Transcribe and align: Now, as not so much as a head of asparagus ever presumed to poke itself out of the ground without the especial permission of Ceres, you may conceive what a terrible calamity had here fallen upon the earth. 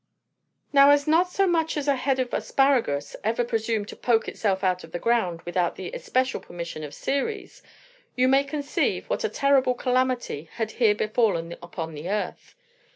Now, 0.73 0.89
as 0.89 1.07
not 1.07 1.29
so 1.31 1.45
much 1.45 1.77
as 1.77 1.87
a 1.87 1.95
head 1.95 2.17
of 2.17 2.33
asparagus 2.33 3.15
ever 3.23 3.43
presumed 3.43 3.87
to 3.89 3.95
poke 3.95 4.27
itself 4.27 4.63
out 4.63 4.83
of 4.83 4.93
the 4.93 4.97
ground 4.97 5.43
without 5.43 5.75
the 5.75 5.91
especial 5.93 6.39
permission 6.39 6.83
of 6.83 6.95
Ceres, 6.95 7.61
you 8.15 8.27
may 8.27 8.43
conceive 8.43 9.07
what 9.11 9.23
a 9.23 9.29
terrible 9.29 9.75
calamity 9.75 10.49
had 10.53 10.71
here 10.81 10.95
fallen 11.13 11.51
upon 11.61 11.93
the 11.93 12.09
earth. 12.09 12.55